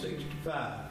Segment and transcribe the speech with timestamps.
[0.00, 0.85] Sixty-five.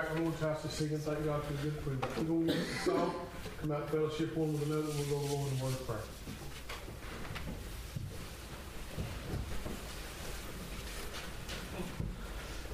[0.00, 2.04] back and all to to sing and thank God for good food.
[2.18, 2.24] We're
[3.60, 5.98] come out fellowship one with another, we'll go along in one prayer.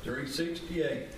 [0.03, 1.09] Three sixty eight.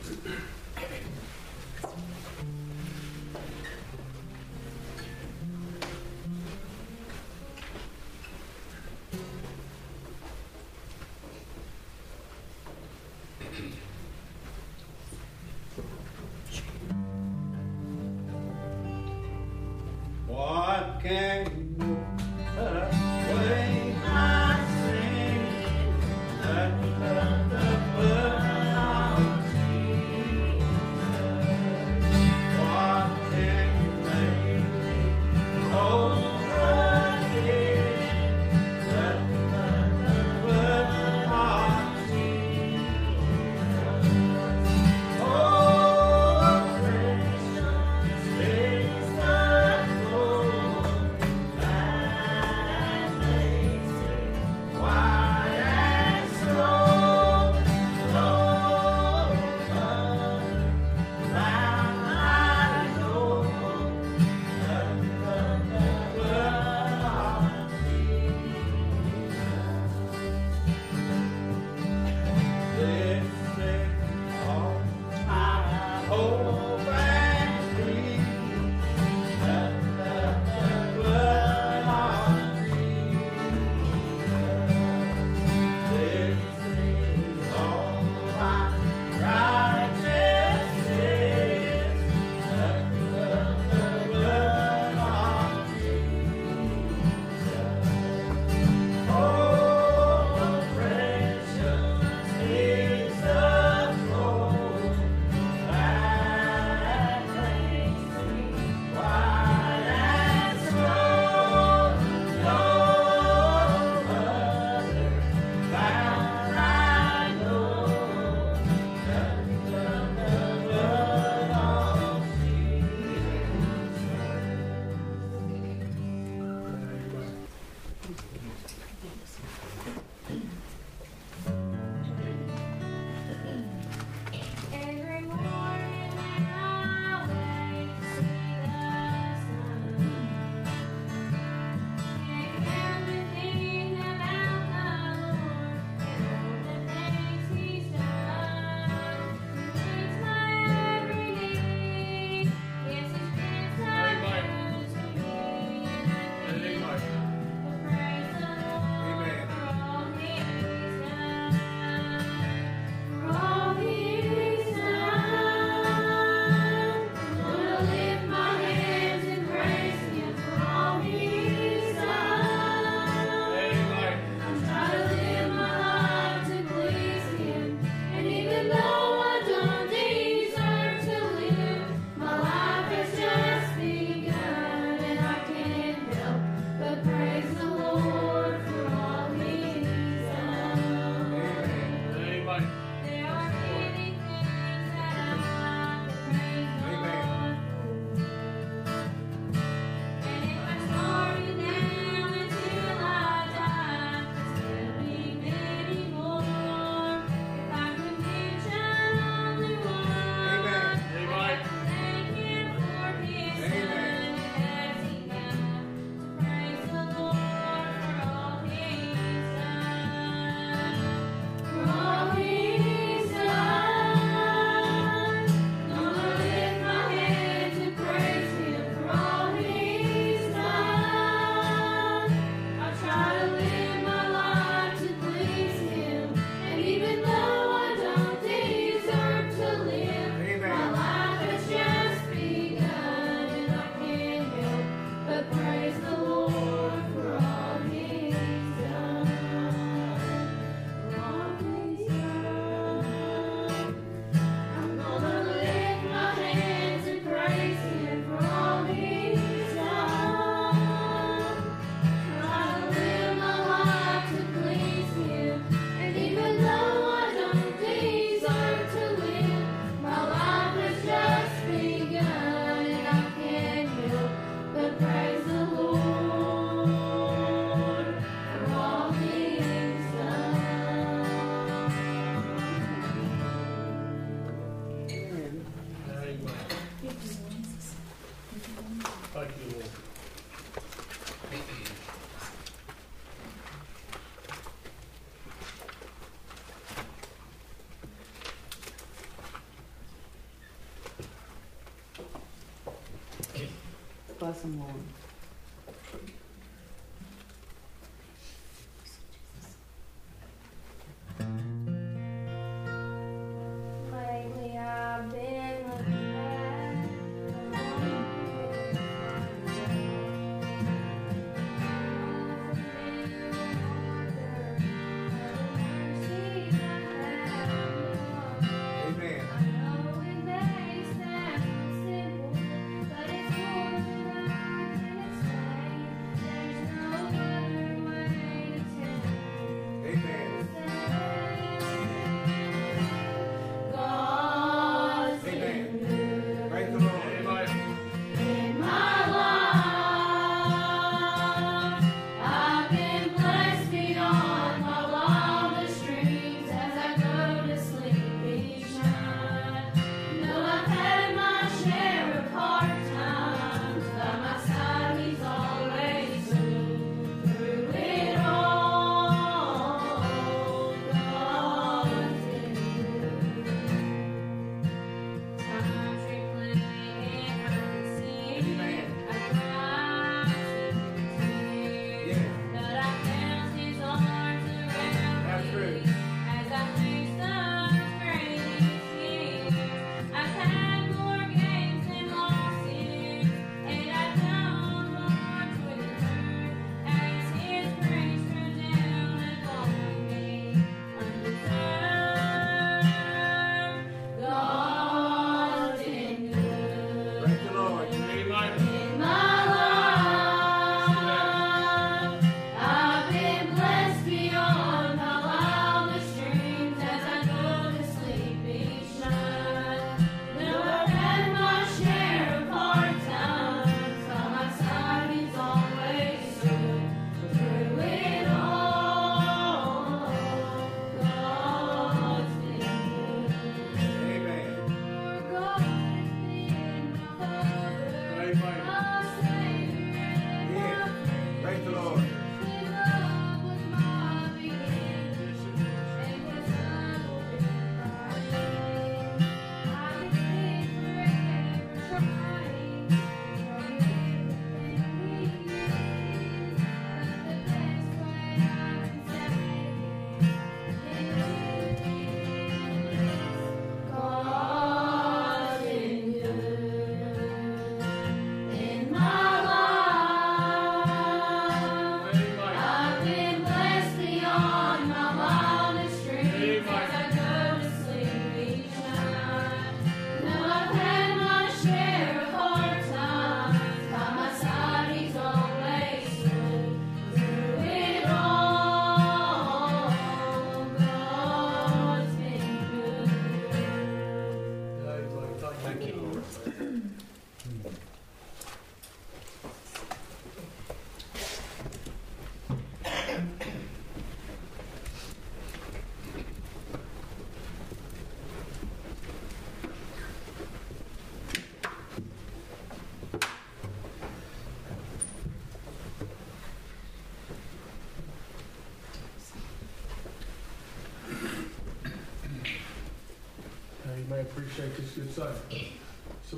[304.48, 305.17] Plus and one.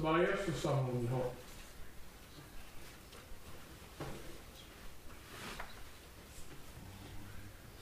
[0.00, 1.32] Somebody else song on your heart.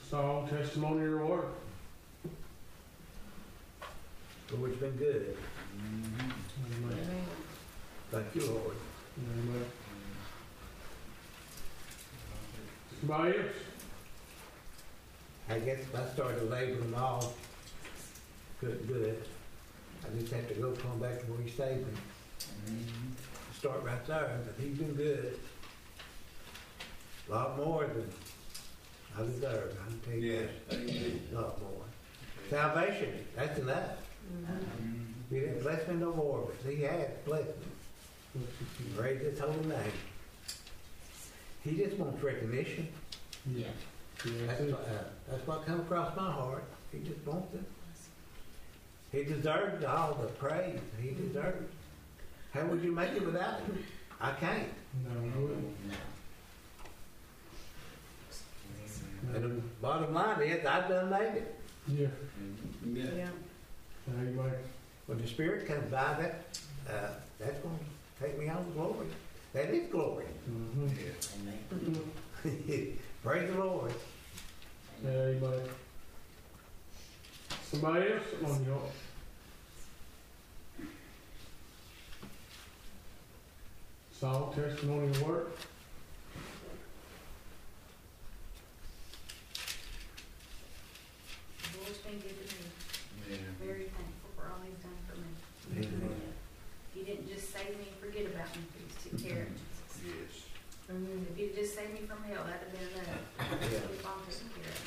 [0.09, 1.45] Song, testimony, or word.
[4.51, 5.37] Lord's been good.
[5.77, 6.33] Amen.
[8.11, 8.75] Thank you, Lord.
[9.17, 9.65] Amen.
[12.99, 13.47] Somebody else?
[15.49, 17.33] I guess if I started labeling all,
[18.59, 19.25] couldn't do it.
[20.11, 21.93] I just have to go come back to where he saved me.
[23.57, 25.39] Start right there, but he's been good.
[27.27, 28.09] A lot more than
[29.17, 30.79] I deserve, I can tell you Yes, that.
[30.79, 31.21] amen.
[31.31, 31.83] A lot more.
[32.49, 33.89] Salvation, that's enough.
[35.29, 37.47] He didn't bless me no more, but he has blessed
[38.35, 38.41] me.
[38.97, 39.91] Praise his holy name.
[41.63, 42.87] He just wants recognition.
[43.53, 43.67] Yeah.
[44.25, 44.71] Yeah, That's, that's it.
[44.71, 46.63] what- uh, that's what come across my heart.
[46.91, 47.63] He just wants it.
[49.11, 51.67] He deserves all the praise he deserves.
[52.53, 53.83] How would you make it without him?
[54.21, 54.69] I can't.
[55.05, 55.75] No, I wouldn't.
[59.33, 61.55] And the bottom line is, I done made it.
[61.87, 62.07] Yeah.
[62.85, 63.03] Yeah.
[63.15, 63.27] Yeah.
[64.09, 64.55] Amen.
[65.05, 69.07] When the Spirit comes by, that uh, that's going to take me on to glory.
[69.53, 70.25] That is glory.
[70.49, 70.89] Mhm.
[73.23, 73.91] Praise the Lord.
[75.03, 75.61] Yeah, amen.
[77.71, 78.81] Somebody else on your
[84.19, 85.55] Song, testimony, and work.
[91.61, 92.65] The Lord's been good to me.
[93.29, 93.37] Yeah.
[93.63, 95.29] Very thankful for all he's done for me.
[96.95, 99.61] He didn't just save me and forget about me, he just took care of me.
[100.03, 100.49] Yes.
[101.29, 103.23] If he'd just saved me from hell, that'd have been enough.
[103.39, 103.87] Yeah.
[103.87, 104.83] Keep on taking care of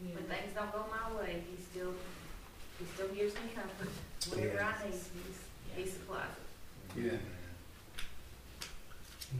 [0.00, 0.08] me.
[0.14, 1.53] When things don't go my way, he still,
[2.78, 3.88] he still gives me comfort.
[4.30, 5.08] Whatever I need, he's,
[5.76, 6.24] he supplies
[6.96, 7.02] it.
[7.02, 7.18] Yeah.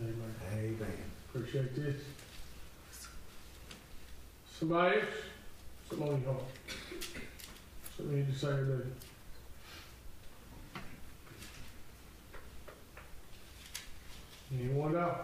[0.01, 0.35] Amen.
[0.53, 1.11] Amen.
[1.29, 2.03] Appreciate this.
[4.59, 5.05] Somebody else?
[5.89, 6.45] Something on your heart?
[7.97, 8.87] Something you need to say or do?
[14.57, 15.19] Anyone else?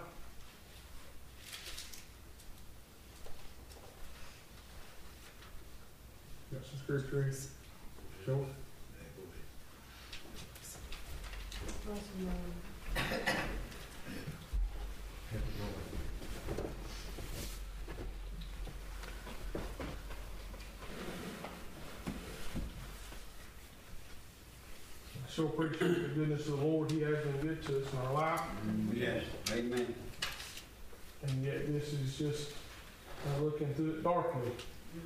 [6.52, 7.32] Got some scripture
[8.32, 8.36] in?
[8.36, 8.46] Sure.
[11.86, 12.60] Help the Lord.
[25.38, 26.90] Appreciate the goodness of the Lord.
[26.90, 28.40] He has been good to us in our life.
[28.92, 29.24] Yes.
[29.52, 29.94] Amen.
[31.22, 32.50] And yet this is just
[33.26, 34.50] uh, looking through it darkly,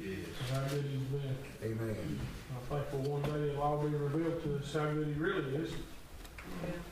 [0.01, 0.19] Yes.
[0.53, 1.37] how good he's been.
[1.63, 2.21] Amen.
[2.51, 5.73] I'm thankful one day it'll all be revealed to us how good he really is.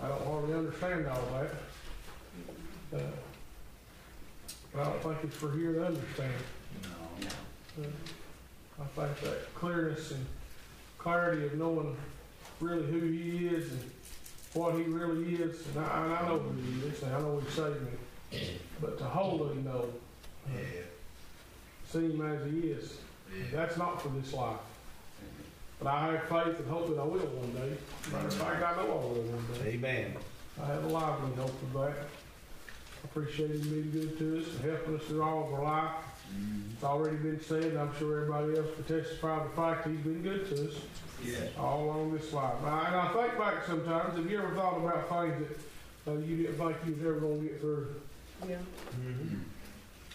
[0.02, 2.98] I don't hardly understand all that.
[2.98, 3.11] Uh,
[4.72, 6.33] But I don't think it's for here to understand.
[6.83, 7.83] No.
[7.83, 7.87] Uh,
[8.83, 10.26] I think that clearness and
[10.98, 11.96] clarity of knowing
[12.61, 13.90] really who he is and
[14.55, 17.40] what he really is, and I, and I know who he is, and I know
[17.40, 18.48] he saved me.
[18.81, 19.88] But to wholly know,
[20.46, 20.83] uh, Yeah.
[21.92, 22.96] See him as he is,
[23.52, 24.57] that's not for this life.
[25.78, 27.76] But I have faith and hope that I will one day.
[28.12, 29.70] Matter of fact, I know I will one day.
[29.72, 30.16] Amen.
[30.62, 31.96] I have a lively hope of that.
[31.98, 35.90] I appreciate him being good to us and helping us through all of our life.
[36.37, 36.72] Mhm.
[36.74, 40.22] It's already been said, and I'm sure everybody else can testify the fact he's been
[40.22, 40.74] good to us
[41.24, 41.50] Yes.
[41.59, 42.55] all along this life.
[42.61, 45.48] And I, and I think back sometimes, have you ever thought about things
[46.05, 47.94] that uh, you didn't think you was ever going to get through?
[48.44, 49.40] Mhm.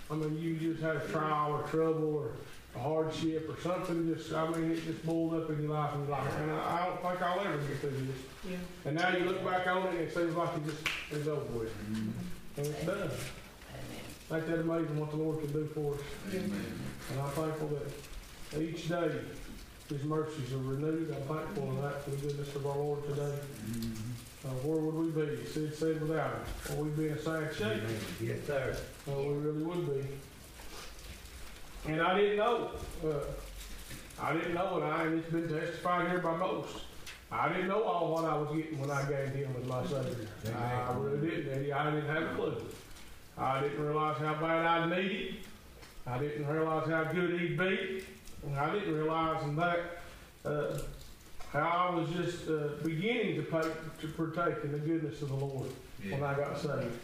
[0.09, 2.31] I mean, you just had a trial or trouble or
[2.75, 6.07] a hardship or something just, I mean, it just boiled up in your life and
[6.07, 8.17] you're and I, I don't think I'll ever get through this.
[8.49, 8.55] Yeah.
[8.85, 11.41] And now you look back on it and it seems like it just is over
[11.59, 11.73] with.
[11.91, 12.11] Mhm.
[12.57, 13.11] And it's done.
[14.29, 16.01] Ain't that amazing what the Lord can do for us?
[16.33, 16.79] Amen.
[17.11, 17.69] And I'm thankful
[18.51, 19.11] that each day
[19.89, 21.15] His mercies are renewed.
[21.15, 23.35] I'm thankful for that, for the goodness of our Lord today.
[23.71, 23.95] Mhm.
[24.45, 25.45] Uh, where would we be?
[25.45, 26.41] Sid said without Him.
[26.69, 27.83] Well, we'd be in a sad shape.
[28.21, 28.77] Yes, sir.
[29.07, 30.07] Well, we really would be.
[31.91, 32.71] And I didn't know.
[33.03, 33.19] Uh,
[34.21, 36.81] I didn't know, and I and it's been testified here by most.
[37.31, 40.27] I didn't know all what I was getting when I gave Him as my Savior.
[40.57, 41.53] I really didn't.
[41.53, 41.73] Eddie.
[41.73, 42.61] I didn't have a clue.
[43.37, 45.35] I didn't realize how bad I needed.
[46.05, 48.03] I didn't realize how good He'd be.
[48.45, 49.79] And I didn't realize in that
[50.45, 50.79] uh,
[51.51, 53.61] how I was just uh, beginning to, pay,
[54.01, 55.69] to partake in the goodness of the Lord
[56.09, 56.97] when I got saved.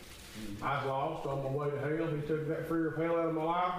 [0.62, 2.08] I was lost on my way to hell.
[2.08, 3.74] He took that fear of hell out of my life.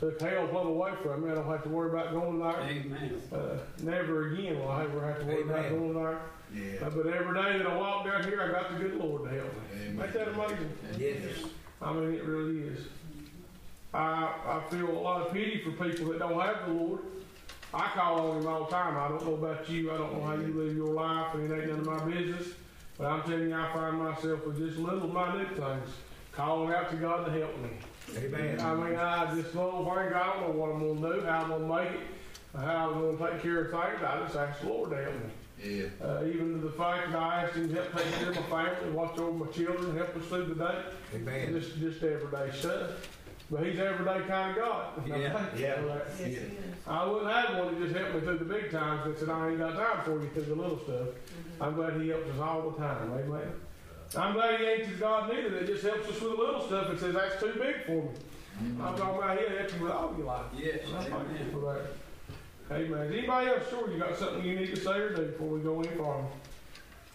[0.00, 1.30] Took hell plumb away from me.
[1.30, 2.60] I don't have to worry about going there.
[2.60, 3.22] Amen.
[3.32, 5.78] Uh, never again will I ever have to worry about Amen.
[5.78, 6.20] going there.
[6.54, 6.86] Yeah.
[6.86, 9.30] Uh, but every day that I walk down here, I got the good Lord to
[9.30, 9.60] help me.
[9.86, 10.04] Amen.
[10.04, 10.72] Ain't that amazing?
[10.98, 11.44] Yes.
[11.80, 12.80] I mean, it really is.
[13.94, 17.00] I, I feel a lot of pity for people that don't have the Lord.
[17.74, 18.96] I call on Him all the time.
[18.96, 19.92] I don't know about you.
[19.92, 22.48] I don't know how you live your life, and it ain't none of my business.
[22.98, 25.90] But I'm telling you, I find myself with just little my minute things
[26.32, 27.70] calling out to God to help me.
[28.16, 28.60] Amen.
[28.60, 31.42] I mean, I just little things, I don't know what I'm going to do, how
[31.42, 32.06] I'm going to make it,
[32.54, 34.02] how I'm going to take care of things.
[34.02, 35.30] I just ask the Lord to help me.
[35.64, 35.84] Yeah.
[36.04, 38.64] Uh, even to the fact that I asked Him to help take care of my
[38.64, 40.82] family, watch over my children, help us through the day.
[41.14, 41.52] Amen.
[41.52, 42.90] Just, just everyday stuff.
[43.52, 44.96] But he's everyday kind of God.
[44.96, 45.74] And Yeah, thankful yeah.
[45.74, 46.30] for that.
[46.30, 46.38] Yeah.
[46.86, 49.50] I wouldn't have one that just helped me through the big times that said, I
[49.50, 51.08] ain't got time for you through the little stuff.
[51.08, 51.62] Mm-hmm.
[51.62, 53.12] I'm glad he helps us all the time.
[53.12, 53.52] Amen.
[54.16, 56.88] I'm glad he ain't just God neither that just helps us with the little stuff
[56.88, 58.08] and says, that's too big for me.
[58.62, 58.80] Mm-hmm.
[58.82, 60.46] I'm talking about he'll help you with all your life.
[60.56, 60.78] Yes.
[60.86, 61.36] And I'm Amen.
[61.36, 62.74] thankful for that.
[62.74, 63.06] Amen.
[63.06, 65.60] Is anybody else sure you got something you need to say or do before we
[65.60, 66.26] go any farther?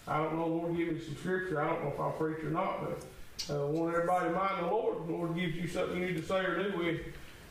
[0.08, 1.60] I don't know, Lord, give me some scripture.
[1.60, 3.04] I don't know if I'll preach or not, but
[3.50, 5.08] uh, want everybody to mind the Lord.
[5.08, 7.02] The Lord gives you something you need to say or do with.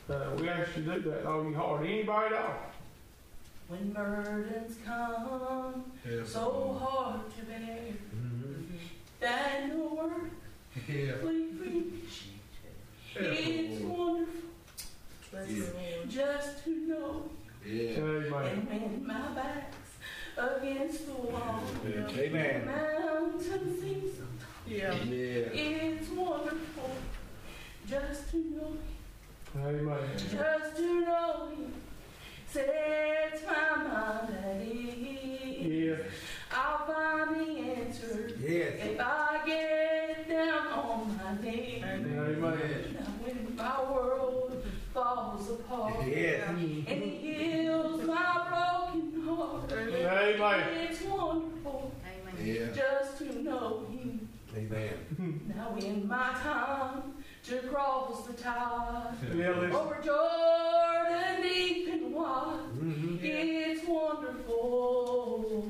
[0.08, 1.86] Uh, we ask you to do that in all your heart.
[1.86, 2.54] Anybody at all?
[3.68, 6.28] When burdens come yes.
[6.28, 7.78] so hard to bear,
[8.14, 8.76] mm-hmm.
[9.20, 10.30] that your word
[10.88, 11.12] yeah.
[11.24, 11.92] we
[13.14, 13.22] yeah.
[13.22, 14.46] it's wonderful
[15.32, 15.96] yeah.
[16.08, 17.30] just to know.
[17.66, 17.88] Yeah.
[17.88, 19.76] And when my back's
[20.36, 22.06] against the wall, yeah.
[22.08, 22.60] Amen.
[22.60, 24.18] the mountain seems
[27.88, 28.76] just to know
[29.54, 31.72] him Just to know him
[32.48, 35.66] sets my mind at ease.
[35.66, 35.96] Yeah.
[36.52, 38.72] I'll find the answer Yes.
[38.82, 41.82] if I get down on my knees.
[41.84, 42.40] Amen.
[42.40, 46.44] Now when my world falls apart Yes.
[46.48, 50.88] and he heals my broken heart, Amen.
[50.88, 52.72] it's wonderful Amen.
[52.74, 54.25] just to know him.
[54.56, 55.52] Amen.
[55.54, 57.14] Now in my time
[57.44, 62.60] to cross the tide Yeah, over Jordan deep and wide.
[62.78, 63.18] Mhm.
[63.22, 65.68] It's wonderful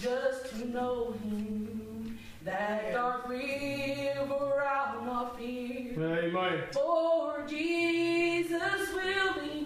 [0.00, 2.18] just to know him.
[2.42, 5.92] That dark river I'll not fear.
[6.00, 6.62] Amen.
[6.72, 9.65] For Jesus will be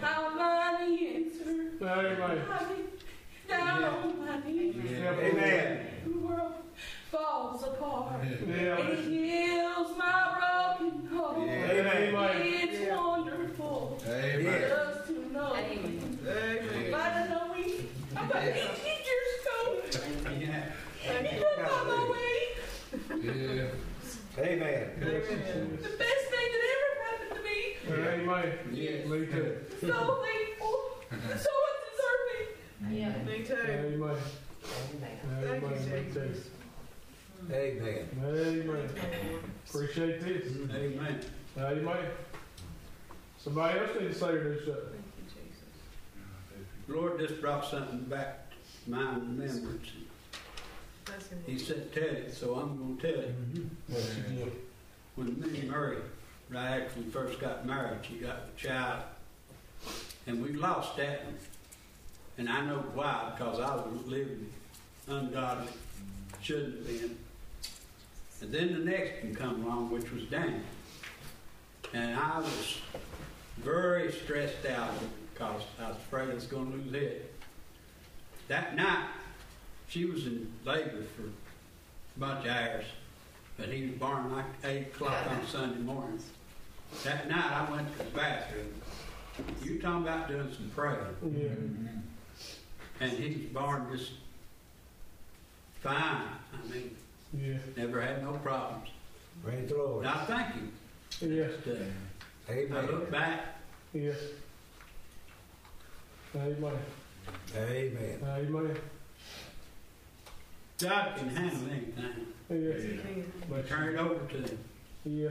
[0.00, 0.36] Praise the Lord.
[0.36, 1.50] I'll find the answer.
[1.82, 2.86] Amen.
[3.48, 5.86] Down on my knees, Amen.
[6.04, 6.54] the world
[7.12, 8.76] falls apart, Yeah.
[8.78, 11.38] and heals my broken heart.
[11.38, 12.42] Amen.
[12.44, 14.60] It's wonderful Amen.
[14.68, 16.18] just to know Amen.
[16.26, 18.54] If I'd have known Him about 18
[19.06, 19.58] years ago,
[20.40, 20.72] Yeah.
[21.12, 22.38] and He looked on my way.
[23.22, 24.42] Yeah.
[24.44, 24.90] Amen.
[25.00, 27.58] The best thing that ever happened to me.
[27.88, 28.68] Amen.
[28.72, 29.06] Yes.
[29.06, 29.56] Me too.
[29.80, 30.78] So thankful,
[31.38, 32.96] so undeserving.
[32.98, 33.12] Yeah.
[33.24, 33.54] Me too.
[33.54, 34.16] Amen.
[35.00, 35.74] Thank you, Amen.
[35.94, 36.34] Me too.
[37.52, 38.08] Amen.
[38.24, 39.38] Amen.
[39.68, 40.52] Appreciate this.
[40.74, 41.20] Amen.
[41.58, 42.06] Amen.
[43.38, 44.74] Somebody else need to say or do something.
[44.74, 46.88] Thank you, Jesus.
[46.88, 49.88] Lord just brought something back to my remembrance.
[51.46, 53.54] He said, tell it, so I'm going to tell it.
[53.54, 53.68] Mhm.
[53.88, 54.48] Yes.
[55.14, 55.98] When me and Murray,
[56.50, 59.02] right after we first got married, she got a child.
[60.26, 61.34] And we lost that one.
[62.38, 64.52] And I know why, because I was living
[65.06, 65.72] ungodly,
[66.42, 67.16] shouldn't have been.
[68.42, 70.60] And then the next one come along, which was Daniel.
[71.94, 72.78] And I was
[73.58, 74.90] very stressed out
[75.32, 77.34] because I was afraid I was going to lose it.
[78.48, 79.08] That night,
[79.88, 82.84] she was in labor for a bunch of hours,
[83.56, 86.20] but he was born like 8 o'clock on Sunday morning.
[87.04, 88.74] That night, I went to the bathroom.
[89.62, 90.98] You talking about doing some praying.
[91.22, 91.50] Yeah.
[93.00, 94.12] And he's was born just
[95.82, 95.96] fine.
[95.96, 96.96] I mean,
[97.34, 97.58] Yeah.
[97.76, 98.88] never had no problems.
[99.44, 100.06] Praise the Lord.
[100.06, 100.72] And I thank him.
[101.20, 101.52] Yes.
[101.64, 101.78] But, uh,
[102.48, 102.86] I Amen.
[102.86, 103.56] look back,
[103.92, 104.16] Yes.
[106.34, 106.78] Amen.
[107.56, 108.18] Amen.
[108.24, 108.76] Amen.
[110.78, 112.26] God can handle anything.
[112.50, 112.82] Yes.
[112.82, 113.32] He can.
[113.48, 114.58] But turn it over to him.
[115.04, 115.30] Yeah.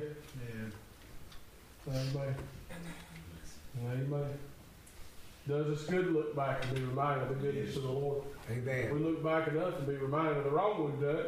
[1.87, 2.35] Amen.
[3.79, 4.39] Amen.
[5.47, 8.23] Does us good to look back and be reminded of the goodness of the Lord.
[8.49, 8.93] Amen.
[8.93, 11.25] We look back enough and be reminded of the wrong we've done.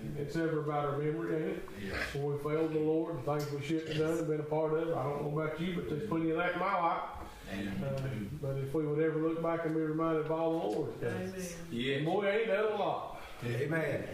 [0.00, 1.68] And it's ever about our memory, ain't it?
[2.14, 4.72] When we failed the Lord and things we shouldn't have done and been a part
[4.74, 4.96] of.
[4.96, 7.02] I don't know about you, but there's plenty of that in my life.
[7.48, 8.00] Uh,
[8.42, 11.14] but if we would ever look back and be reminded of all the Lord, done.
[11.14, 11.46] Amen.
[11.70, 12.04] Yes.
[12.04, 13.20] Boy, ain't that a lot.
[13.44, 14.04] Amen.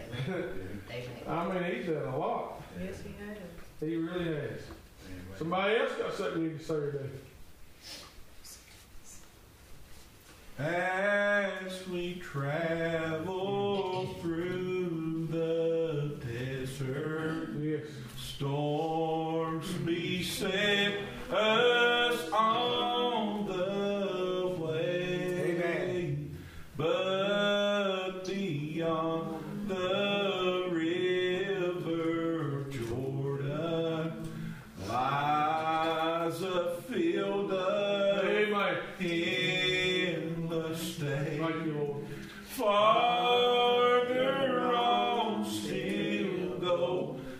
[1.27, 2.61] I mean, he's done a lot.
[2.79, 3.37] Yes, he has.
[3.79, 4.61] He really has.
[5.37, 7.09] Somebody else got something you can say or do.
[10.59, 17.81] As we travel through the desert, Yes.
[18.17, 20.93] storms beset
[21.31, 21.92] us oh,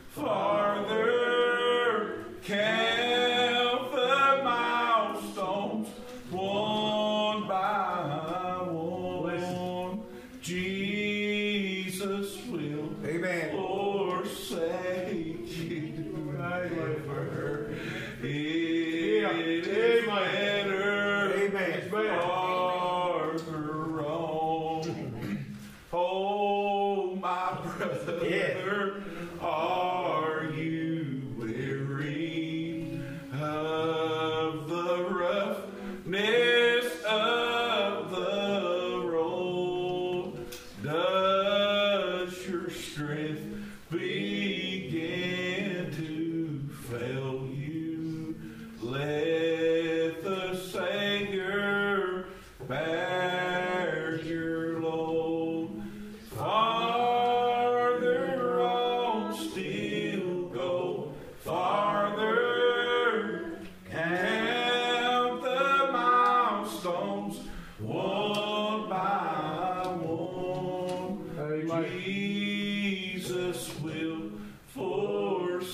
[0.10, 1.15] farther.
[2.43, 2.72] Can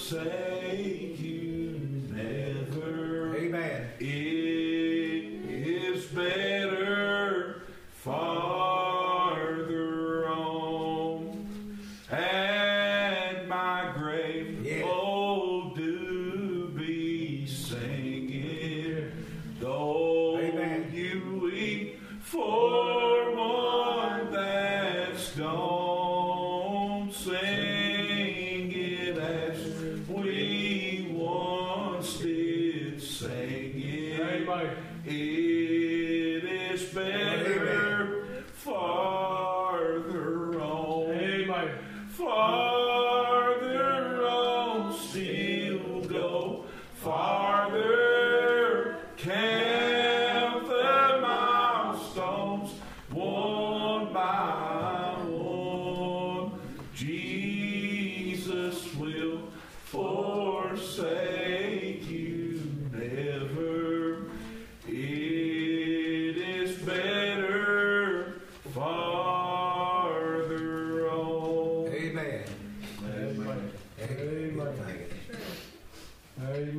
[0.10, 0.59] say.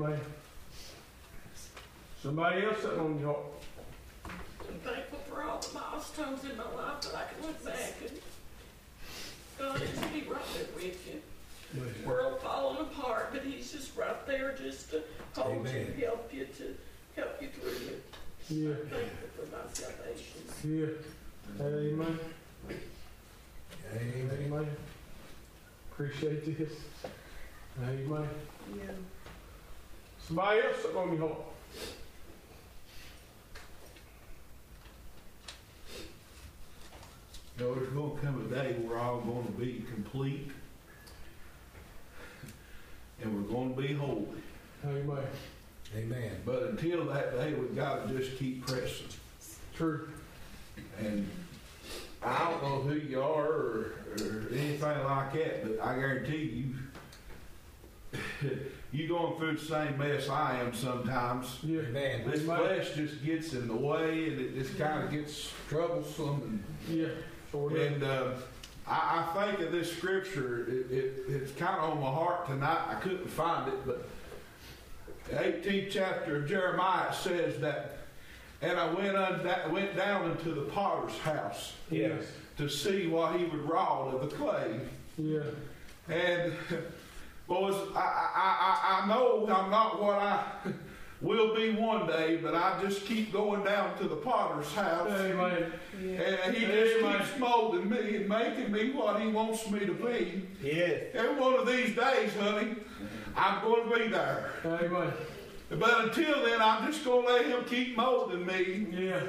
[0.02, 0.18] Amen.
[2.22, 3.44] Somebody else sitting on your heart.
[4.24, 8.18] I'm thankful for all the milestones in my life that I can look back and
[9.58, 12.06] God is be right there with you.
[12.06, 15.02] World falling apart, but He's just right there just to
[15.36, 15.94] hold Amen.
[15.98, 16.74] you, help you to
[17.20, 18.14] help you through it.
[18.48, 18.70] Yeah.
[18.70, 20.40] I'm thankful for my salvation.
[20.64, 21.62] Yeah.
[21.62, 22.18] Amen.
[23.94, 24.30] Amen.
[24.46, 24.76] Amen.
[25.92, 26.72] Appreciate this.
[27.82, 28.28] Amen.
[28.76, 28.92] Yeah.
[30.30, 31.40] Somebody else sitting on your heart.
[37.58, 40.52] You know, there's going to come a day where we're all going to be complete
[43.20, 44.28] and we're going to be holy.
[44.86, 45.26] Amen.
[45.96, 46.42] Amen.
[46.46, 49.08] But until that day, we've got to just keep pressing.
[49.74, 50.10] True.
[51.00, 51.28] And
[52.22, 56.72] I don't know who you are or, or anything like that, but I guarantee
[58.12, 58.50] you,
[58.92, 61.58] you going through the same mess I am sometimes.
[61.62, 61.80] Yeah.
[61.82, 62.28] Amen.
[62.28, 62.56] This Amen.
[62.58, 67.08] flesh just gets in the way and it just kind of gets troublesome Yeah.
[67.52, 68.32] Sure and, and uh,
[68.86, 72.80] I, I think of this scripture, it, it, it's kind of on my heart tonight.
[72.88, 74.08] I couldn't find it, but
[75.28, 77.98] the 18th chapter of Jeremiah says that,
[78.62, 82.24] and I went, un, went down into the potter's house Yes.
[82.58, 84.80] to see what he would wrought of the clay.
[85.16, 85.42] Yeah.
[86.08, 86.52] And
[87.50, 90.44] boys, I, I, I, I know I'm not what I
[91.20, 95.10] will be one day, but I just keep going down to the potter's house.
[95.10, 95.72] Amen.
[96.00, 97.18] And he just Amen.
[97.18, 100.46] keeps molding me and making me what he wants me to be.
[100.62, 101.02] Yes.
[101.12, 102.76] And one of these days, honey,
[103.36, 104.52] I'm going to be there.
[104.64, 105.12] Amen.
[105.70, 108.86] But until then, I'm just going to let him keep molding me.
[108.92, 109.22] Yeah.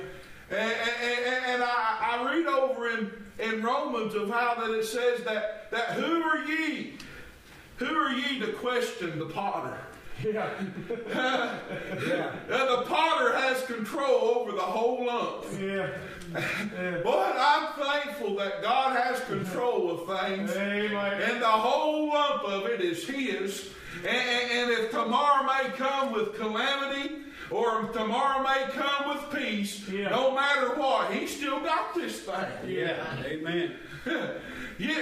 [0.52, 5.24] And, and, and I, I read over in, in Romans of how that it says
[5.24, 6.98] that, that who are ye?
[7.82, 9.78] Who are ye to question the potter?
[10.24, 10.50] Yeah.
[11.10, 11.60] Yeah.
[12.50, 15.46] And the potter has control over the whole lump.
[15.60, 15.90] Yeah.
[16.32, 16.98] Yeah.
[17.04, 20.52] But I'm thankful that God has control of things.
[20.56, 21.22] Amen.
[21.24, 23.70] And the whole lump of it is His.
[23.98, 27.16] And, and- and if tomorrow may come with calamity,
[27.52, 30.10] or tomorrow may come with peace, Yeah.
[30.10, 32.46] no matter what, he still got this thing.
[32.68, 33.76] Yeah, amen.
[34.80, 34.96] You,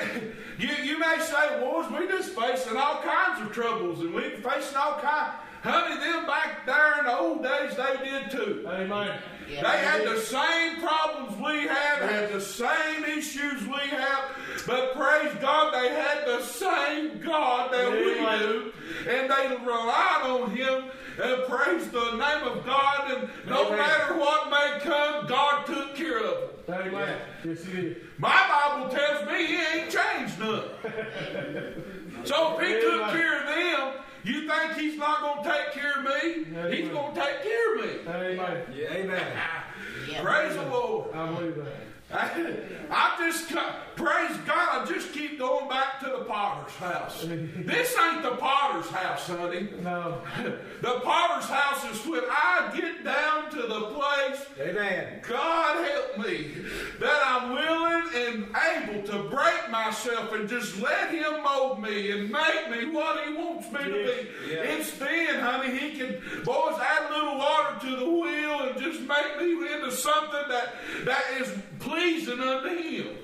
[0.57, 4.75] you, you may say, boys, we just facing all kinds of troubles, and we facing
[4.75, 5.35] all kinds.
[5.63, 8.65] Honey, them back there in the old days, they did too.
[8.67, 9.17] Amen.
[9.47, 14.25] They had the same problems we have, had the same issues we have,
[14.67, 18.73] but praise God, they had the same God that we do,
[19.09, 20.83] and they relied on Him
[21.21, 23.77] and praise the name of God, and no Amen.
[23.77, 26.81] matter what may come, God took care of them.
[26.87, 27.19] Amen.
[27.43, 27.97] Yes, it is.
[28.17, 30.63] My Bible tells me He ain't changed none.
[32.23, 35.93] so if He took care of them, you think He's not going to take care
[35.97, 36.75] of me?
[36.75, 38.11] He's going to take care of me.
[38.11, 38.63] Amen.
[38.73, 38.93] Yeah.
[38.93, 39.27] Amen.
[40.21, 41.13] Praise the Lord.
[41.13, 41.88] I believe that.
[42.11, 42.55] I,
[42.91, 44.81] I just praise God.
[44.81, 47.21] I just keep going back to the potter's house.
[47.23, 49.69] This ain't the potter's house, honey.
[49.81, 50.21] No.
[50.81, 54.45] The potter's house is when I get down to the place.
[54.61, 55.19] Amen.
[55.27, 56.51] God help me
[57.01, 62.31] that I'm willing and able to break myself and just let Him mold me and
[62.31, 64.29] make me what He wants me to be.
[64.49, 64.61] Yeah.
[64.61, 69.01] It's then, honey, He can, boys, add a little water to the wheel and just
[69.01, 73.15] make me into something that that is pleasing unto Him.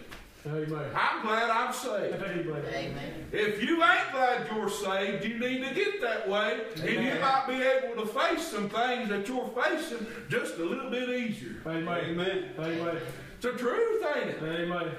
[0.47, 0.85] Amen.
[0.95, 2.21] I'm glad I'm saved.
[2.21, 2.65] Amen.
[2.71, 3.27] Amen.
[3.31, 7.45] If you ain't glad you're saved, you need to get that way, and you might
[7.47, 11.55] be able to face some things that you're facing just a little bit easier.
[11.65, 11.87] Amen.
[11.87, 12.45] Amen.
[12.59, 12.97] Amen.
[13.37, 14.43] It's the truth, ain't it?
[14.43, 14.91] Amen.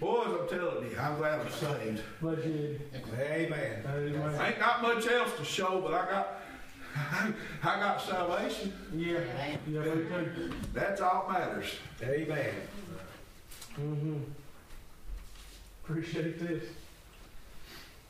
[0.00, 2.02] Boys, I'm telling you, I'm glad I'm saved.
[2.20, 2.80] Bless you.
[3.18, 3.84] Amen.
[3.86, 4.46] I Amen.
[4.46, 6.42] ain't got much else to show, but I got,
[7.62, 8.72] I got salvation.
[8.94, 9.18] Yeah.
[9.18, 9.58] Amen.
[9.68, 10.52] Yeah, me too.
[10.72, 11.66] That's all matters.
[12.02, 12.54] Amen.
[13.78, 14.16] Mm-hmm.
[15.84, 16.64] Appreciate this.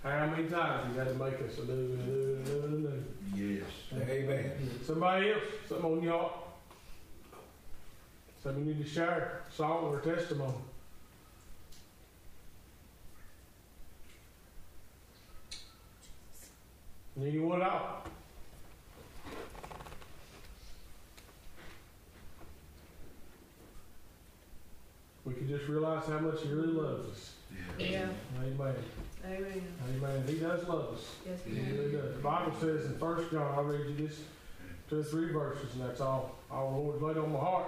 [0.03, 2.79] How many times you got to make us a new, new, new,
[3.35, 3.61] new?
[3.61, 3.65] Yes.
[4.09, 4.53] Amen.
[4.87, 6.45] Somebody else, something on y'all.
[8.43, 10.55] Something you need to share, song or testimony.
[17.21, 18.07] Anyone at
[25.27, 27.33] We can just realize how much he really loves us.
[27.79, 28.07] Yeah.
[28.41, 28.75] Amen.
[29.27, 29.63] Amen.
[29.97, 30.25] Amen.
[30.29, 31.17] He does love us.
[31.27, 32.15] Yes, He really does.
[32.15, 34.21] The Bible says in First John, I'll read you just
[34.89, 36.39] two or three verses, and that's all.
[36.49, 37.67] All the Lord's laid on my heart.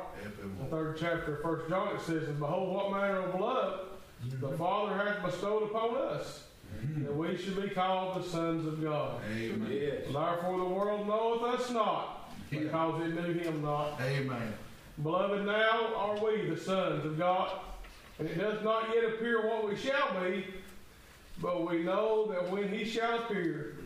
[0.61, 3.81] The third chapter of First John, it says, And behold, what manner of love
[4.25, 4.40] mm-hmm.
[4.40, 6.44] the Father hath bestowed upon us,
[6.81, 7.05] mm-hmm.
[7.05, 9.21] that we should be called the sons of God.
[9.37, 9.68] Amen.
[9.68, 10.05] Yes.
[10.12, 14.01] Therefore the world knoweth us not, because it knew him not.
[14.01, 14.55] Amen.
[15.03, 17.53] Beloved, now are we the sons of God,
[18.19, 20.45] and it does not yet appear what we shall be,
[21.41, 23.77] but we know that when he shall appear,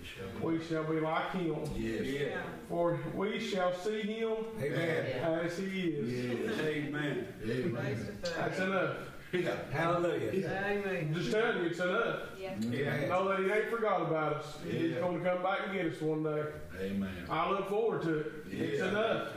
[0.40, 1.54] we shall be like him.
[1.76, 2.06] Yes.
[2.06, 2.38] Yes.
[2.68, 5.06] For we shall see him Amen.
[5.22, 6.48] as he is.
[6.48, 6.58] Yes.
[6.60, 7.26] Amen.
[7.46, 8.18] Amen.
[8.22, 8.96] That's enough.
[9.32, 9.54] Yeah.
[9.70, 10.30] Hallelujah.
[10.30, 11.12] Amen.
[11.14, 12.20] Just telling you, it's enough.
[12.40, 12.54] Yeah.
[12.70, 13.08] Yeah.
[13.08, 14.56] Know that he ain't forgot about us.
[14.64, 16.42] He's going to come back and get us one day.
[16.80, 17.10] Amen.
[17.30, 18.32] I look forward to it.
[18.50, 18.88] It's Yeah.
[18.88, 19.28] enough.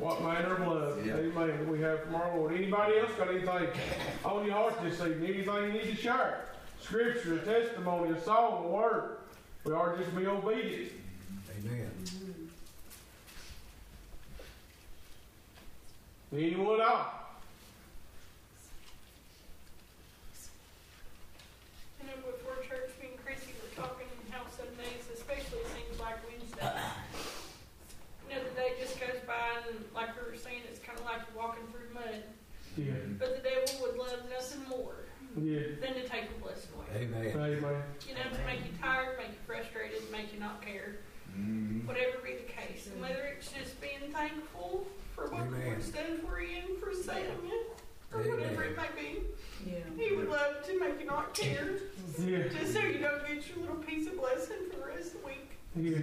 [0.00, 1.16] What manner of love, Yeah.
[1.16, 2.54] amen, we have from our Lord.
[2.54, 3.68] Anybody else got anything
[4.24, 5.34] on your heart this evening?
[5.34, 6.46] Anything you need to share?
[6.80, 9.18] Scripture, a testimony, a song, a word.
[9.64, 10.92] We are just be obedient.
[11.58, 11.90] Amen.
[16.32, 17.06] Anyone else?
[22.00, 26.16] You know, before church, me and Chrissy were talking how some days, especially seems like
[26.26, 26.72] Wednesday.
[28.30, 29.34] You know, the day just goes by
[29.68, 32.22] and like we were saying, it's kind of like walking through mud.
[32.76, 32.94] Yeah.
[33.18, 34.94] But the devil would love nothing more
[35.36, 35.60] Yeah.
[35.80, 36.86] than to take a blessing away.
[37.02, 37.26] Amen.
[37.34, 37.82] Amen.
[38.08, 40.96] You know, to make you tired, make you frustrated, make you not care,
[41.36, 41.86] Mhm.
[41.86, 42.88] whatever be the case.
[42.88, 45.66] And whether it's just being thankful for what the Amen.
[45.68, 47.64] Lord's done for you and for saving you,
[48.12, 48.32] or Amen.
[48.32, 49.22] whatever it may be.
[49.66, 49.78] Yeah.
[49.96, 51.74] He would love to make you not care,
[52.18, 52.48] Yeah.
[52.48, 55.26] just so you don't get your little piece of blessing for the rest of the
[55.28, 55.50] week.
[55.76, 55.98] Yeah.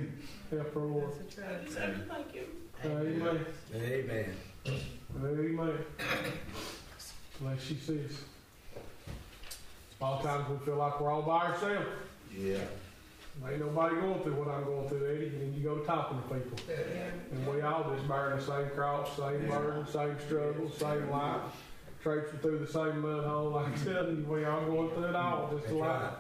[0.58, 1.12] Help our Lord.
[1.20, 1.66] That's a I trap.
[1.66, 2.46] just have to thank him.
[2.86, 3.46] Amen.
[3.76, 4.36] Amen.
[5.20, 5.78] Amen.
[7.42, 8.24] Like she says.
[10.00, 11.88] A lot of times we feel like we're all by ourselves.
[12.36, 12.58] Yeah.
[13.48, 15.28] Ain't nobody going through what I'm going through, Eddie.
[15.28, 16.58] And then you go talking to people.
[16.68, 17.10] Yeah.
[17.32, 21.42] And we all just bearing the same cross, same burden, same struggle, same life.
[22.04, 23.58] Traipsing through the same mud hole.
[23.58, 26.02] I'm telling you, we all going through it all, just That's alike.
[26.02, 26.12] right.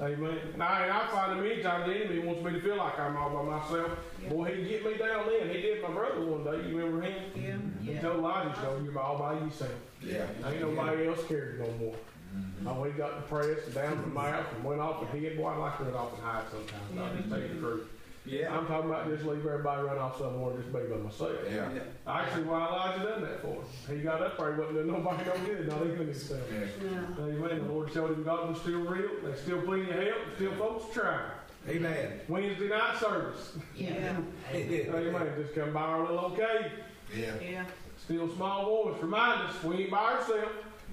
[0.00, 0.38] Amen.
[0.54, 2.98] And I, and I find that many times the enemy wants me to feel like
[2.98, 3.90] I'm all by myself.
[4.22, 4.28] Yeah.
[4.30, 5.48] Boy, he get me down then.
[5.54, 6.68] He did my brother one day.
[6.68, 7.76] You remember him?
[7.82, 7.94] Yeah.
[7.94, 9.72] He told Elijah, "So oh, you're all by yourself.
[10.00, 10.26] Yeah.
[10.46, 11.94] Ain't nobody else cares no more."
[12.36, 12.68] Mm-hmm.
[12.68, 15.36] Oh, he got depressed and down from the mouth and went off and hid.
[15.36, 16.98] Boy, I like to run off and hide sometimes.
[16.98, 17.60] I just tell you the mm-hmm.
[17.60, 17.88] truth.
[18.28, 18.54] Yeah.
[18.54, 21.32] I'm talking about just leave everybody run off somewhere and just be by myself.
[21.50, 21.72] Yeah.
[21.72, 21.80] Yeah.
[22.06, 23.54] Actually, why Elijah done that for?
[23.54, 23.96] Him?
[23.96, 26.42] He got up there, he wasn't doing nobody no good, not even himself.
[26.52, 27.00] Yeah.
[27.16, 27.24] No.
[27.24, 27.66] Amen.
[27.66, 29.10] The Lord showed him God was still real.
[29.22, 30.18] There's still plenty of help.
[30.36, 31.30] Still folks trying.
[31.68, 32.20] Amen.
[32.28, 33.56] Wednesday night service.
[33.74, 34.16] Yeah.
[34.52, 35.32] Amen.
[35.40, 36.70] Just come by our little old cave.
[37.16, 37.32] Yeah.
[37.42, 37.64] Yeah.
[38.04, 39.02] Still small voice.
[39.02, 40.52] Remind us, we ain't by ourselves.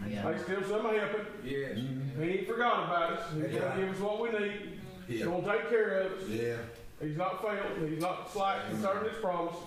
[0.10, 0.32] Yeah.
[0.32, 1.26] They still some helping.
[1.44, 1.78] Yes.
[2.20, 3.34] He ain't forgot about us.
[3.34, 4.80] He's That's gonna give us what we need.
[5.08, 5.26] He's Yeah.
[5.26, 6.28] gonna take care of us.
[6.30, 6.58] Yeah.
[7.02, 7.90] He's not failed.
[7.90, 9.62] He's not slack concerning his promises.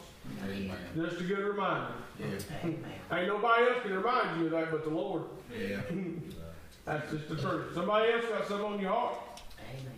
[0.45, 0.76] Amen.
[0.97, 1.93] Just a good reminder.
[2.18, 2.70] Yeah.
[3.12, 5.24] Ain't nobody else can remind you of that but the Lord.
[5.59, 5.81] Yeah.
[6.85, 7.74] That's just the truth.
[7.74, 9.18] Somebody else got something on your heart.
[9.59, 9.93] Amen.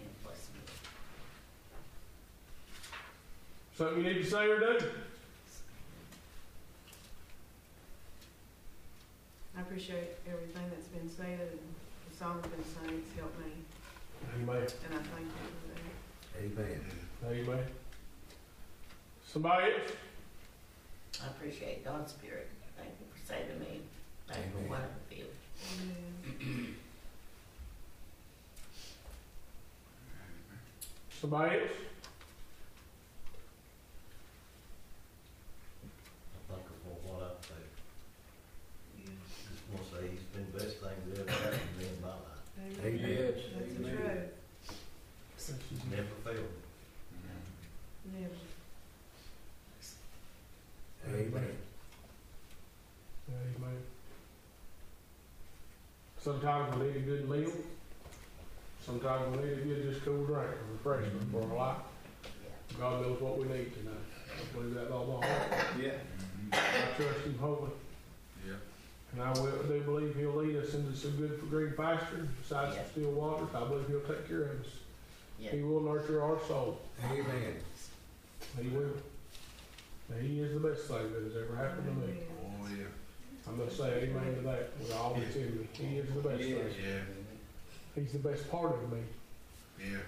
[3.77, 4.87] Something you need to say or do.
[9.61, 11.61] I appreciate everything that's been said and
[12.11, 12.97] the song's been sung.
[12.97, 13.53] It's helped me,
[14.41, 14.57] Amen.
[14.57, 16.65] and I thank you for that.
[16.65, 16.81] Amen.
[17.29, 17.67] Amen.
[19.23, 19.93] Somebody else?
[21.23, 22.49] I appreciate God's spirit.
[22.79, 23.83] Thank you for saving me.
[24.29, 25.27] Thank you for what I feel.
[25.83, 26.75] Amen.
[31.21, 31.71] Somebody else?
[36.33, 37.63] I think of what I say.
[39.05, 41.91] Just want to say he's been the best thing that ever happened to
[45.91, 46.49] never failed.
[48.13, 48.35] Never.
[51.09, 51.57] Amen.
[53.29, 53.83] Amen.
[56.23, 57.53] Sometimes we need a good meal.
[58.85, 61.77] Sometimes we need a good just cool drink, a refreshment for our life.
[62.79, 63.97] God knows what we need tonight.
[64.31, 65.53] I believe that all my heart.
[65.83, 65.93] Yeah.
[66.53, 66.57] I
[66.97, 67.71] trust Him wholly.
[68.47, 68.55] Yeah.
[69.13, 72.85] And I will, do believe He'll lead us into some good green pasture, besides some
[72.85, 72.91] Yeah.
[72.93, 73.49] still waters.
[73.55, 74.67] I believe He'll take care of us.
[75.39, 75.51] Yeah.
[75.53, 76.81] He will nurture our soul.
[77.05, 77.57] Amen.
[78.61, 78.93] He will.
[80.13, 82.15] And He is the best thing that has ever happened to me.
[82.45, 82.85] Oh, yeah.
[83.51, 85.69] I'm gonna say amen to that with all that's in me.
[85.73, 86.73] He is the best Yes.
[86.73, 86.85] thing.
[86.85, 88.01] Yeah.
[88.01, 89.01] He's the best part of me.
[89.81, 89.99] Yeah.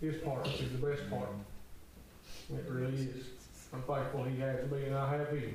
[0.00, 1.28] His part is the best part.
[2.50, 3.26] It really is.
[3.74, 5.54] I'm thankful He has me and I have Him.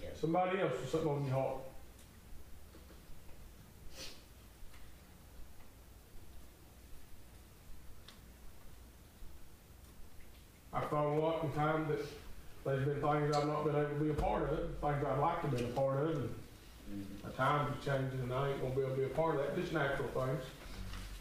[0.00, 0.12] Yes.
[0.20, 1.56] Somebody else with something on your heart.
[10.72, 12.00] I've thought a lot in time that
[12.64, 15.42] there's been things I've not been able to be a part of, things I'd like
[15.42, 16.34] to be a part of, and
[17.24, 19.42] the times are changing and I ain't gonna be able to be a part of
[19.42, 20.42] that, just natural things.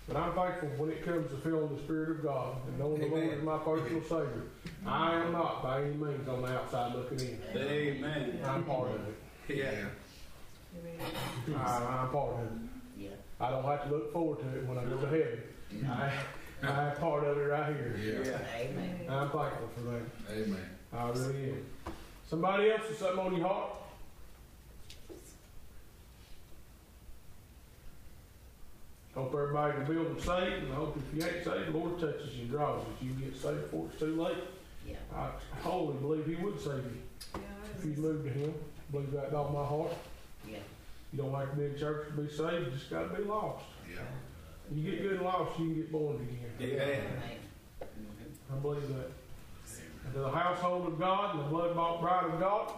[0.08, 3.08] But I'm thankful when it comes to feeling the Spirit of God and knowing the
[3.08, 4.44] Lord is my personal Savior.
[4.86, 7.42] I am not by any means on the outside looking in.
[7.58, 8.40] Amen.
[8.46, 9.02] I'm part of
[9.50, 9.58] it.
[9.58, 9.72] Yeah.
[11.58, 12.52] I, I'm part of it.
[12.98, 13.10] Yeah.
[13.42, 15.44] I don't have to look forward to it when I go to heaven.
[15.90, 16.14] I,
[16.64, 18.24] I have part of it right here.
[18.26, 18.40] Yeah.
[18.62, 19.00] Amen.
[19.10, 20.02] I'm thankful for that.
[20.32, 20.77] Amen.
[20.98, 21.66] I really am.
[22.28, 23.70] Somebody else with something on your heart?
[29.14, 32.00] Hope everybody in the building saved, and I hope if you ain't saved, the Lord
[32.00, 33.10] touches you and draws you.
[33.10, 34.38] You get saved before it's too late.
[34.88, 34.96] Yeah.
[35.16, 35.30] I
[35.62, 37.42] wholly believe He would save you
[37.78, 38.54] if you moved to Him.
[38.92, 39.98] believe that with all my heart.
[40.48, 40.58] Yeah.
[41.14, 42.66] You don't have to be in church to be saved.
[42.68, 43.66] You just got to be lost.
[43.90, 44.02] Yeah.
[44.72, 46.52] You get good and lost, you can get born again.
[46.60, 46.84] Yeah.
[46.84, 47.22] Amen.
[48.52, 49.12] I believe that.
[50.08, 52.72] And to the household of God and the blood bought bride of God,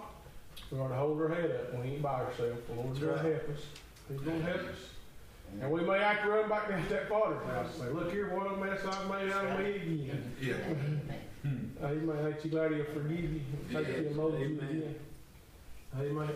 [0.72, 1.74] we are going to hold our head up.
[1.80, 2.60] We ain't by ourselves.
[2.68, 3.62] The Lord's going to help us.
[4.10, 4.78] He's going to help us.
[5.62, 8.12] And we may have to run back down to that father's house and say, look
[8.12, 10.32] here, what a mess I've made out of me again.
[10.42, 10.54] Yeah.
[11.46, 11.72] Amen.
[11.84, 12.34] Amen.
[12.34, 14.70] Ain't you glad he'll forgive you and take you and mold you Amen.
[14.70, 14.96] again?
[16.00, 16.30] Amen.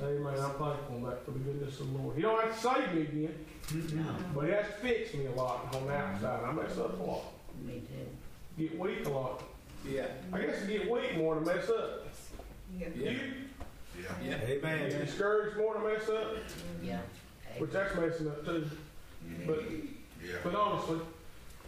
[0.00, 0.34] Amen.
[0.34, 2.14] I'm thankful for that for the goodness of the Lord.
[2.16, 3.34] He don't have to save me again,
[3.94, 6.44] No, but he has to fix me a lot on the outside.
[6.44, 7.24] I mess up a lot.
[7.64, 8.62] me too.
[8.62, 9.42] Get weak a lot.
[9.88, 10.06] Yeah.
[10.32, 12.06] I guess I get weak more than mess up.
[12.76, 12.88] Yeah.
[12.94, 14.14] You Yeah.
[14.22, 14.38] Yeah.
[14.38, 14.90] get Amen.
[14.90, 16.34] discouraged more than mess up,
[16.82, 17.00] Yeah.
[17.58, 18.70] which that's messing up too.
[19.46, 19.62] But
[20.22, 20.36] Yeah.
[20.44, 21.00] but honestly,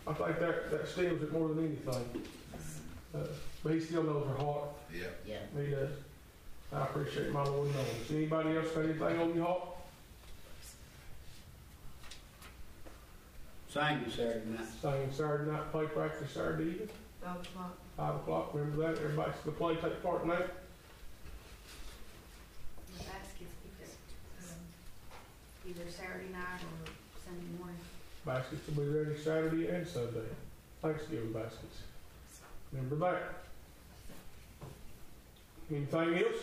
[0.06, 2.26] I think that that steals it more than anything.
[3.14, 3.18] Uh,
[3.64, 4.68] but he still knows her heart.
[4.94, 5.06] Yeah.
[5.26, 5.38] Yeah.
[5.60, 5.90] He does.
[6.72, 7.86] I appreciate my Lord knowing.
[8.10, 9.62] Anybody else got anything on your heart?
[13.68, 14.66] Sang you Saturday night.
[14.80, 16.88] Singing Saturday night, play practice Saturday evening,
[17.22, 17.78] Five o'clock.
[17.96, 18.50] five o'clock.
[18.54, 19.02] Remember that?
[19.02, 20.48] Everybody's to play, take part in that.
[22.96, 23.90] The baskets, either,
[24.40, 26.90] um, either Saturday night or
[27.24, 27.76] Sunday morning.
[28.24, 30.26] Baskets will be ready Saturday and Sunday.
[30.80, 31.82] Thanksgiving baskets.
[32.72, 33.34] Remember that.
[35.70, 36.42] Anything else?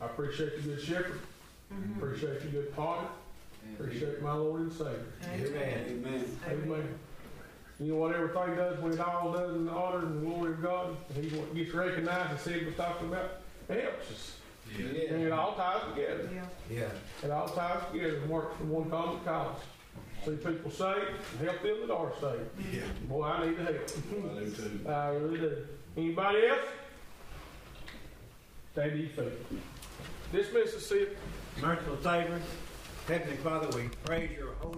[0.00, 1.20] I appreciate the good shepherd.
[1.96, 3.08] Appreciate the good potter.
[3.74, 5.06] Appreciate my Lord and Savior.
[5.34, 5.84] Amen.
[5.88, 6.38] Amen.
[6.48, 6.98] Amen.
[7.78, 10.52] You know what everything does when it all does in the honor and the glory
[10.52, 14.36] of God, He what gets recognized and Sid was talking about, it helps us.
[14.78, 14.86] Yeah.
[15.10, 16.30] And it all ties together.
[16.34, 16.44] Yeah.
[16.70, 16.88] Yeah.
[17.24, 19.58] It all ties together and works for one common cause.
[20.24, 22.74] See people saved and help them that are saved.
[22.74, 22.82] Yeah.
[23.08, 23.76] Boy, I need the help.
[23.76, 24.80] I do too.
[24.88, 25.66] I really do.
[25.96, 26.60] Anybody else?
[28.72, 29.60] Stand to your feet.
[30.32, 31.16] This Mississippi.
[31.60, 32.40] Merciful Savior,
[33.06, 34.74] Heavenly Father, we praise your holy